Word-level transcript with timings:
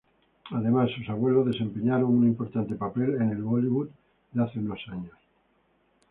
Además, 0.49 0.89
sus 0.97 1.07
abuelos 1.09 1.45
desempeñaron 1.45 2.09
un 2.17 2.25
importante 2.25 2.73
papel 2.73 3.21
en 3.21 3.29
el 3.29 3.43
Bollywood 3.43 3.89
de 4.31 4.43
hace 4.43 4.57
unos 4.57 4.79
años. 4.87 5.15